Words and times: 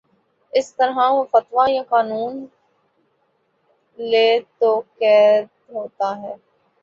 اس 0.53 0.67
طرح 0.75 0.97
وہ 1.09 1.23
فتویٰ 1.31 1.67
یا 1.69 1.83
قانون 1.89 2.33
بے 3.99 4.27
توقیر 4.59 5.41
ہوتا 5.73 6.09
ہے 6.21 6.33